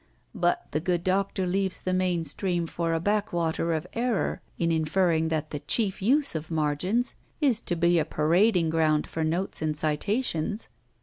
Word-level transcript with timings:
_"But 0.33 0.65
the 0.71 0.79
good 0.79 1.03
Doctor 1.03 1.45
leaves 1.45 1.79
the 1.79 1.93
main 1.93 2.23
stream 2.23 2.65
for 2.65 2.91
a 2.91 2.99
backwater 2.99 3.71
of 3.71 3.85
error 3.93 4.41
in 4.57 4.71
inferring 4.71 5.27
that 5.27 5.51
the 5.51 5.59
chief 5.59 6.01
use 6.01 6.33
of 6.33 6.49
margins 6.49 7.15
is 7.39 7.61
to 7.61 7.75
be 7.75 7.99
a 7.99 8.03
parading 8.05 8.71
ground 8.71 9.05
for 9.05 9.23
notes 9.23 9.61
and 9.61 9.77
citations. 9.77 10.69